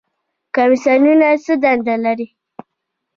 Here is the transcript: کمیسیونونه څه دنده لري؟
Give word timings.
کمیسیونونه 0.55 1.27
څه 1.43 1.53
دنده 1.63 1.95
لري؟ 2.03 2.27